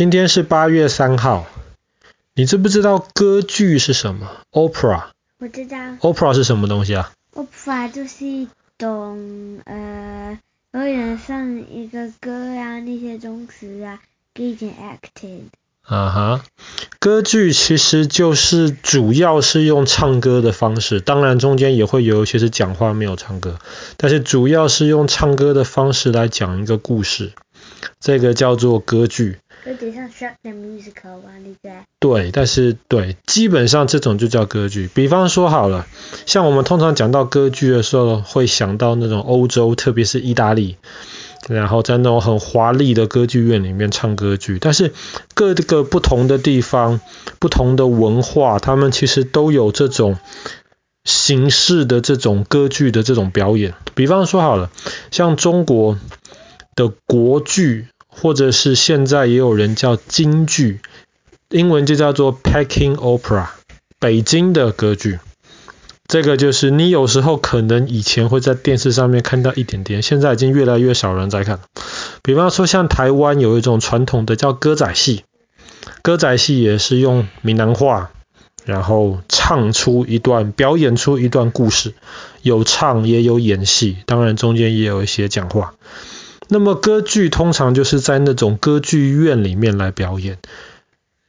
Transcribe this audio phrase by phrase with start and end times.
[0.00, 1.44] 今天是八月三号，
[2.34, 5.08] 你知不知道歌剧是什么？Opera。
[5.38, 5.76] 我知道。
[6.00, 10.38] Opera 是什么东西啊？Opera 就是一种呃，
[10.72, 14.00] 有点像一个歌啊，那些动词啊，
[14.32, 15.42] 给点 acting。
[15.82, 16.44] 啊哈，
[16.98, 23.58] 歌剧其实就是主要是用唱歌的方式，当然中间也会有一些是讲话没有唱歌，
[23.98, 27.34] 但是主要是用唱歌的方式来讲一个故事，
[28.00, 29.36] 这个叫做歌剧。
[29.66, 31.72] 有点像 Shrek the Musical 吧，对不对？
[31.98, 34.88] 对，但是对，基本上这种就叫歌剧。
[34.94, 35.86] 比方说好了，
[36.26, 40.76] 像我们通常讲到歌剧的时候，会想到那种欧洲，特别是意大利。
[41.48, 44.92] 然后在那种很华丽的歌剧院里面唱歌剧，但是
[45.34, 47.00] 各个不同的地方、
[47.38, 50.18] 不同的文化，他们其实都有这种
[51.04, 53.74] 形式的这种歌剧的这种表演。
[53.94, 54.70] 比方说好了，
[55.10, 55.98] 像中国
[56.76, 60.80] 的国剧，或者是现在也有人叫京剧，
[61.48, 63.46] 英文就叫做 Peking Opera，
[63.98, 65.18] 北京的歌剧。
[66.06, 71.60] 这个就是你有时候可能以前会在电视上面看到一点点，现在已经越来越少人在看。
[72.22, 75.22] 比方说像台湾有一种传统的叫歌仔戏，
[76.02, 78.10] 歌仔戏也是用闽南话，
[78.64, 81.94] 然后唱出一段，表演出一段故事，
[82.42, 85.74] 有唱也有演戏，当然中间也有一些讲话。
[86.50, 90.38] 那么歌剧通常就是在那种歌剧院里面来表演。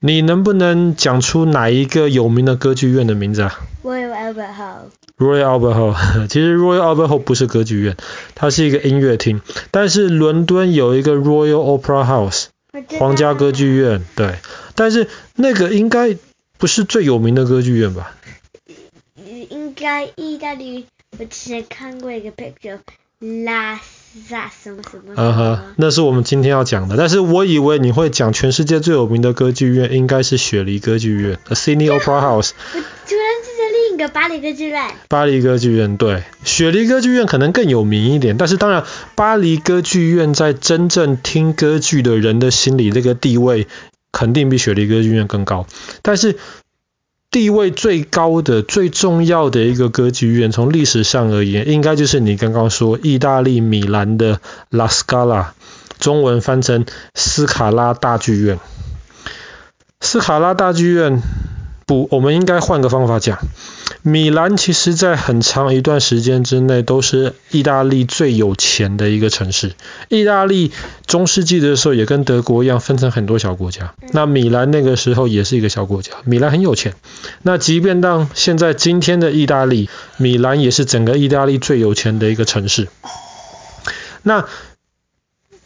[0.00, 4.90] 你能不能讲出哪一个有名的歌剧院的名字啊？Royal Albert Hall。
[5.16, 7.96] Royal Albert Hall， 其实 Royal Albert Hall 不是歌剧院，
[8.34, 9.40] 它是一个音乐厅。
[9.70, 12.46] 但是伦敦有一个 Royal Opera House，
[12.98, 14.34] 皇家歌剧院，对。
[14.74, 16.18] 但是那个应该
[16.58, 18.16] 不是最有名的歌剧院吧？
[19.48, 20.86] 应该意大利，
[21.18, 22.80] 我之前看过一个 picture。
[23.44, 23.80] 拉
[24.20, 25.14] 萨什么什么？
[25.16, 26.96] 嗯哼，那是我们今天要讲的。
[26.96, 32.50] 但是我以为你会讲全世界最有名的歌剧院，应该是雪梨歌剧院 （Sydney Opera House）。
[32.52, 34.90] 我 突然记得另一个巴黎歌剧院。
[35.08, 38.36] 巴黎歌剧院，对，雪梨歌剧院可能更有名一点。
[38.36, 43.66] 但是当然，巴黎歌剧院在真正听歌剧的人的心里，这个地位
[44.12, 45.66] 肯定比雪梨歌剧院更高。
[46.02, 46.36] 但是。
[47.34, 54.40] 地位最高的、最重要的一个歌剧院，从历史上而言，应该就是你刚刚说意大利米兰的
[54.70, 55.52] 拉斯卡拉，
[55.98, 58.60] 中文翻成斯卡拉大剧院。
[60.00, 61.22] 斯卡拉大剧院，
[61.86, 63.38] 不，我们应该换个方法讲。
[64.02, 69.72] 米兰其实在很长一段时间之内都是意大利最有钱的一个城市。
[70.08, 70.72] 意大利
[71.06, 76.94] 中世纪的时候也跟德国一样分成很多小国家，那米兰那个时候也是一个小国家，米兰很有钱。
[77.42, 82.88] 那即便到现在今天的意大利，米兰也是整个意大利最有钱的一个城市。
[84.22, 84.46] 那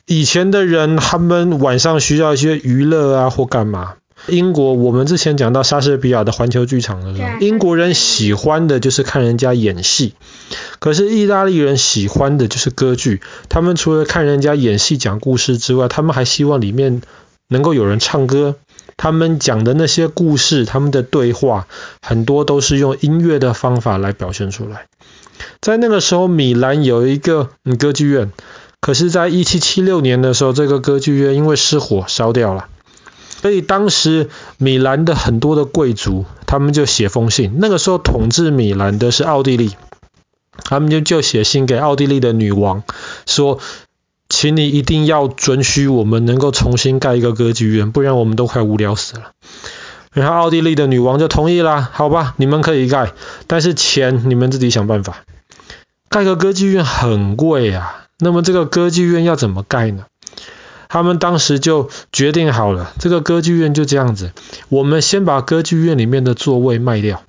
[0.07, 3.95] 以前的人他们晚上需要一些娱乐啊或干嘛？
[4.27, 10.15] 英国，我们之前讲到莎士比亚的环球剧场的时候，英国人喜欢的就是看人家演戏，
[10.81, 13.21] 可是意大利人喜欢的就是歌剧。
[13.49, 17.01] 他们除了看人家演戏讲故事之外，他们还希望里面
[17.49, 18.57] 能够有人唱歌。
[18.97, 21.69] 他们讲的那些故事，他们的对话，
[22.03, 24.87] 很多都是用音乐的方法来表现出来。
[25.61, 28.33] 在那个时候，米兰有一个歌剧院，
[28.81, 32.67] 可是在一七七六年的时候，这个歌剧院因为失火烧掉了。
[33.41, 34.29] 所以当时
[34.59, 37.55] 米兰的很多的贵族，他们就写封信。
[37.59, 39.77] 那个时候统治米兰的是奥地利，
[40.65, 42.83] 他们就就写信给奥地利的女王，
[43.27, 43.61] 说，
[44.29, 49.31] 请你一定要准许我们能够重新盖一个歌剧院，不然我们都快无聊死了。
[50.13, 53.13] 然后奥地利的女王就同意啦，好吧，你们可以盖，
[53.47, 55.25] 但是钱你们自己想办法。
[56.09, 60.07] 盖个歌剧院很贵啊，那么这个歌剧院要怎么盖呢？
[60.89, 64.33] 他们当时就决定好了，这个歌剧院就这样子，
[64.69, 67.23] 我们先把歌剧院里面的座位卖掉，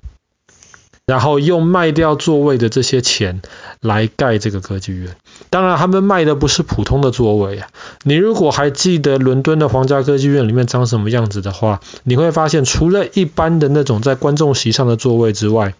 [1.06, 3.42] 然后用卖掉座位的这些钱
[3.80, 5.14] 来盖这个歌剧院。
[5.50, 7.68] 当然，他们卖的不是普通的座位啊。
[8.04, 15.74] 你如果还记得伦敦的皇家歌剧院里面长什么样子的话，你会发现，除了一般的那种在观众席上的座位之外，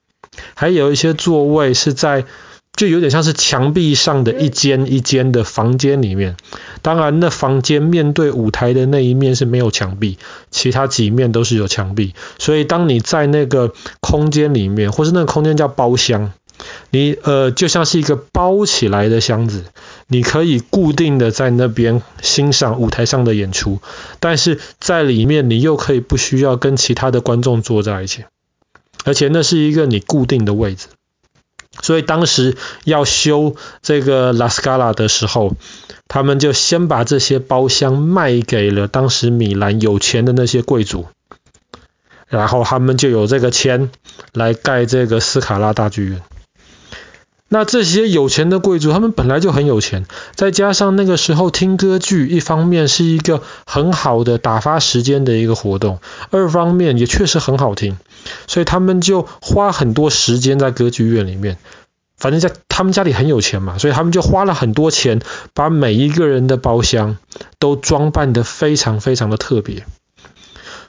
[0.54, 2.26] 还有一些座位是在。
[2.72, 6.36] 就有点像是墙壁上的一间一间的房间里面，
[6.80, 10.18] 当然那房间面对舞台的那一面是没有墙壁，
[10.50, 12.14] 其他几面都是有墙壁。
[12.38, 16.32] 所以当你在那个空间里面，或是那个空间叫包厢，
[16.90, 19.64] 你呃就像是一个包起来的箱子，
[20.08, 23.80] 你可以固定的在那边欣赏舞台上的演出，
[24.20, 28.24] 但是在里面你又可以不需要跟其他的观众坐在一起，
[29.04, 30.86] 而且那是一个你固定的位置。
[31.82, 35.54] 所以当时要修这个拉斯卡拉的时候，
[36.08, 41.06] 他们就先把这些包厢卖给了当时米兰有钱的那些贵族，
[42.28, 43.90] 然后他们就有这个钱
[44.32, 46.20] 来盖这个斯卡拉大剧院。
[47.52, 50.06] 那这些有钱的贵族，他们本来就很有钱，
[50.36, 55.98] 再加上那个时候听歌剧，一方面是一个很好的打发时间的一个活动，
[56.30, 57.98] 二方面也确实很好听，
[58.46, 61.58] 所以他们就花很多时间在歌剧院里面。
[62.16, 65.20] 反正在他们家里很有钱嘛，所以他们就花了很多钱，
[65.54, 67.16] 把每一个人的包厢
[67.58, 69.86] 都装扮得非常非常的特别。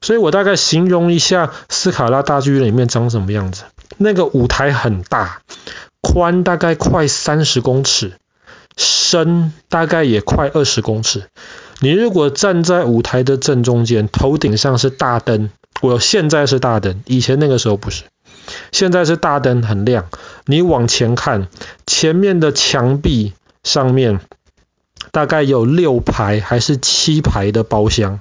[0.01, 3.63] 所以我大概形容一下斯卡拉大剧院里面长什么样子，
[3.97, 5.41] 那个舞台很大。
[6.01, 8.13] 宽大概快三十公尺，
[8.75, 11.25] 深大概也快二十公尺。
[11.79, 15.51] 你如果站在舞台的正中间，头顶上是大灯，
[15.81, 18.03] 我现在是大灯，以前那个时候不是。
[18.71, 20.09] 现在是大灯很亮，
[20.45, 21.47] 你往前看，
[21.85, 23.33] 前面的墙壁
[23.63, 24.19] 上面
[25.11, 28.19] 大概有六排还是七排的包厢，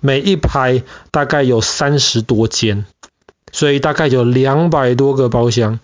[0.00, 2.84] 每一排大概有三十多间，
[3.52, 5.80] 所以大概有两百多个包厢。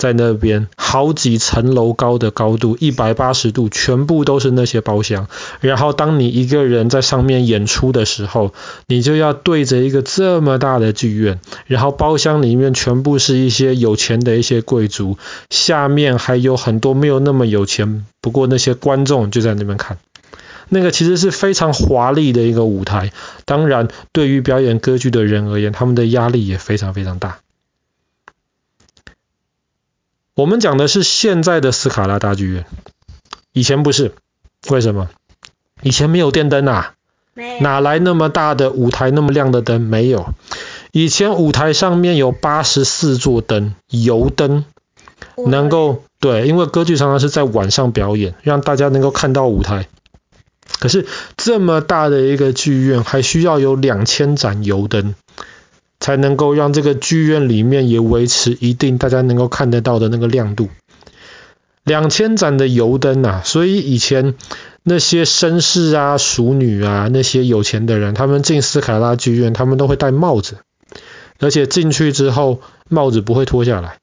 [0.00, 5.28] 在那边好几层楼高的高度，一百八十度，全部都是那些包厢。
[5.60, 8.54] 然后当你一个人在上面演出的时候，
[8.86, 15.18] 你就要对着一个这么大的剧院，然后包厢里面全部是一些有钱的一些贵族，
[15.50, 19.98] 下面还有很多没有那么有钱，不过那些观众就在那边看。
[20.70, 23.12] 那个其实是非常华丽的一个舞台，
[23.44, 27.40] 当然对于表演歌剧的人而言，他们的压力也非常非常大。
[30.40, 32.64] 我们讲的是现在的斯卡拉大剧院，
[33.52, 34.14] 以前不是，
[34.70, 35.10] 为什么？
[35.82, 36.94] 以前没有电灯啊，
[37.60, 39.82] 哪来那么大的舞台，那么亮的灯？
[39.82, 40.32] 没有，
[40.92, 44.64] 以前舞台上面有八十四座灯，油灯，
[45.46, 49.88] 能够，对，因为歌剧常常是在晚上表演，让大家能够看到舞台。
[50.78, 55.14] 可是这么大的一个剧院，还需要有两千盏油灯。
[56.00, 60.68] 才能够让这个剧院里面也维持一定大家能够看得到的那个亮度。
[61.84, 64.34] 两千盏的油灯啊，所以以前
[64.82, 70.58] 那些绅士啊、淑女啊、那些有钱的人，他们进斯卡拉剧院，他们都会戴帽子，
[71.38, 73.98] 而且进去之后帽子不会脱下来。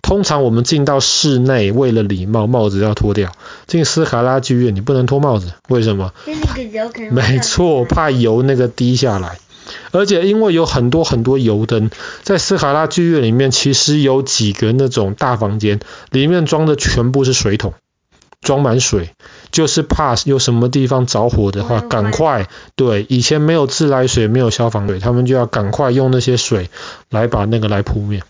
[0.00, 3.32] 通常我们进到室内，为了礼貌，帽子要脱掉。
[3.66, 6.12] 进斯卡拉剧院，你不能脱帽子，为什么？
[7.10, 9.38] 没错，怕油那个滴下来。
[9.90, 11.90] 而且因为有很多很多油灯，
[12.22, 15.80] 在斯卡拉剧院里面，其实有几个那种大房间，
[16.10, 17.74] 里面装的全部是水桶，
[18.40, 19.10] 装满水，
[19.50, 26.70] 就是怕有什么地方着火的话，赶快，对，以前没有自来水，没有消防队，他们就要赶快用那些水
[27.10, 28.22] 来把那个来扑灭。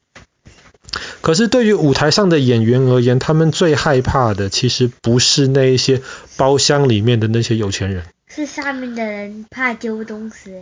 [1.20, 6.00] 可是对于舞台上的演员而言，他们最害怕的其实不是那一些
[6.37, 10.55] 包厢里面的那些有钱人，是下面的人怕丢东西。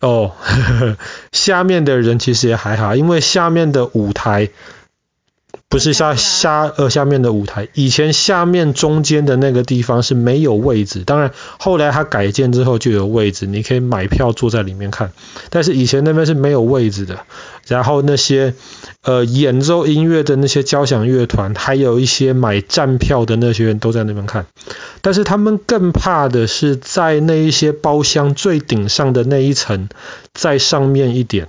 [0.00, 0.96] 哦，呵呵，
[1.32, 4.50] 下面的人其实也还好，因为下面的舞台
[5.70, 15.12] 不是下下呃下面的舞台，以前下面中间的那个地方是没有位置，当然后来它改建之后就有位置，你可以买票坐在里面看，
[15.50, 17.20] 但是以前那边是没有位置的。
[17.66, 18.54] 然后那些
[19.02, 24.46] 呃演奏音乐的那些交响乐团，还有一些买站票的那些人都在那边看。
[25.02, 29.90] 但是他们更怕的是在那一些包厢最顶上的那一层，
[30.32, 31.48] 在上面一点，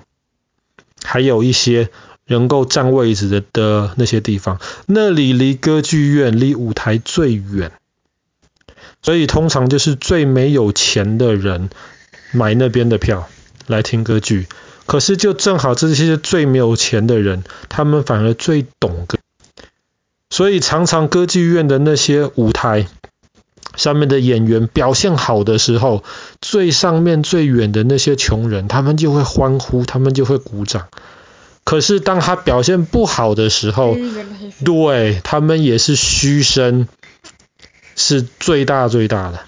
[1.03, 1.88] 还有一些
[2.29, 7.71] 能够占位置的的那些地方，那里离歌剧院离舞台最远，
[9.01, 11.69] 所以通常就是最没有钱的人
[12.31, 13.27] 买那边的票
[13.67, 14.48] 来听歌剧。
[14.86, 19.17] 可是就正好这些最没有钱的人，他们反而最懂歌，
[20.29, 22.88] 所以常常歌剧院的那些舞台
[23.75, 26.03] 上面的演员表现好的时候，
[26.41, 30.88] 最上面最远的那些穷人，他们就会欢呼，他们就会鼓掌。
[31.69, 33.95] 可是当他表现不好的时候，
[34.65, 36.88] 对，他们也是嘘声
[37.95, 39.41] 是最大最大的。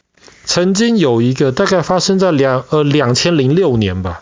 [0.46, 4.22] 曾经有一个大概发生在两呃两千零六年吧。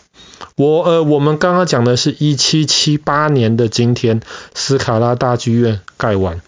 [0.56, 4.22] 我呃，我们刚刚讲的是一七七八年的今天，
[4.54, 6.40] 斯卡拉大剧院盖完。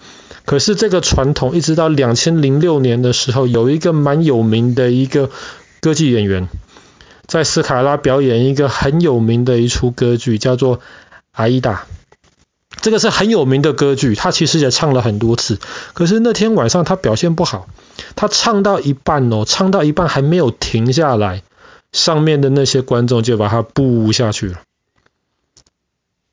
[0.46, 5.28] 可是这个传统一直到两千零六年的时候，有一个蛮有名的一个
[5.82, 6.48] 歌剧演员，
[7.26, 10.78] 在斯卡拉表演一个很有名的一出歌剧，叫做
[11.32, 11.74] 《阿依达》。
[12.80, 15.58] 这个是很有名的歌剧，他其实也唱了很多次。
[15.92, 17.68] 可是那天晚上他表现不好，
[18.16, 21.42] 他唱到一半哦，唱到一半还没有停下来。
[21.92, 24.60] 上面的那些观众就把他布下去了，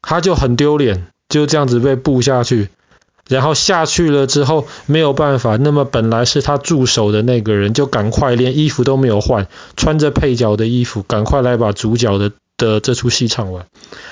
[0.02, 2.70] 他就很丢脸，就这样子被布下去。
[3.28, 13.66] 然后下去了之后没有办法，那么本来是他助手的那个人就赶快连衣服都没有换，穿着配角的衣服，赶快来把主角的的这出戏唱完。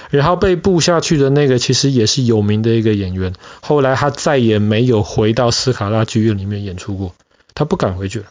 [0.10, 7.14] 然后被布下去的那个其实也是有名的一个演员，后来他再也没有回到斯卡拉剧院里面演出过，
[7.54, 8.26] 他不敢回去了。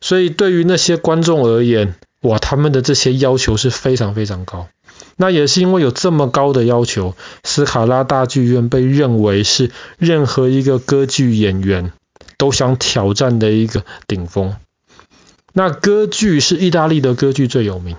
[0.00, 4.68] 所以对于那些观众而言，哇，他们的这些要求是非常非常高。
[5.16, 11.92] 那也是因为有这么高的要求，斯卡拉大剧院被认为是任何一个歌剧演员
[12.38, 14.56] 都想挑战的一个顶峰。
[15.52, 17.96] 那歌剧是意大利的歌剧最有名，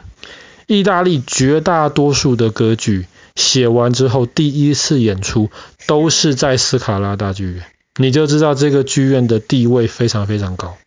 [0.78, 5.50] 意大利绝大多数的歌剧写完之后第一次演出
[5.88, 7.64] 都是在斯卡拉大剧院，
[7.98, 10.78] 你就知道这个剧院的地位非常非常高。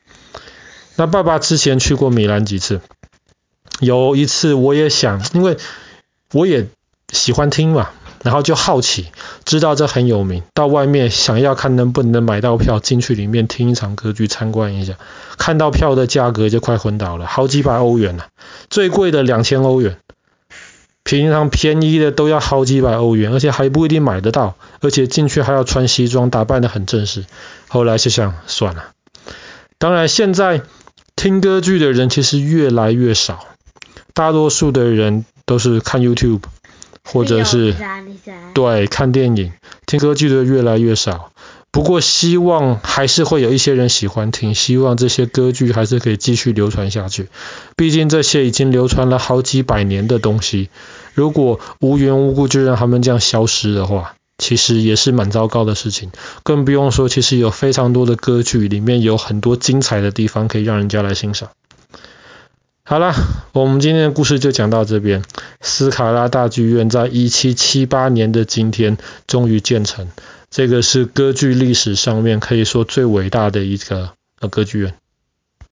[0.97, 2.81] 那爸爸之前去过米兰几次，
[3.81, 5.57] 有一次我也想，因为。
[6.33, 6.67] 我也
[7.13, 7.91] 喜欢听嘛，
[8.27, 9.07] 然后就好奇，
[9.45, 14.95] 知道这很有名，到外面想要看能不能买到票进去里面听一场歌剧参观一下，
[15.39, 18.27] 看到票的价格就快昏倒了，好几百欧元了，
[18.69, 19.99] 最贵的两千欧元，
[21.05, 27.27] 平常便宜的都要好几百欧元，而且还不一定买得到，而且进去还要穿西装，打扮得很正式。
[27.69, 28.87] 后来就想算了，
[29.79, 30.63] 当然现在
[31.15, 33.45] 听歌剧的人其实越来越少，
[34.15, 35.25] 大多数的人。
[35.49, 36.41] 都是看 YouTube，
[37.07, 37.75] 或者是
[38.53, 39.53] 对看电影，
[39.87, 41.31] 听歌剧的越来越少。
[41.71, 47.29] 不过希望还是会有一些人喜欢听，希望这些歌剧还是可以继续流传下去。
[47.77, 50.71] 毕竟这些已经流传了好几百年的东西，
[51.13, 56.13] 如果无缘无故就让他们这样消失的话，其实也是蛮糟糕的事情。
[56.43, 61.51] 更不用说，其实有非常多的歌剧里面有很多精彩的地方可以让人家来欣赏。
[62.85, 63.13] 好了，
[63.53, 65.23] 我们今天的故事就讲到这边。
[65.61, 70.09] 斯卡拉大剧院在一七七八年的今天终于建成，
[70.51, 74.95] 这个是歌剧历史上面可以说最伟大的一个呃歌剧院。